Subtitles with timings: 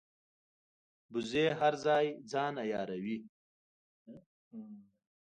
[1.13, 3.17] وزې هر ځای ځان عیاروي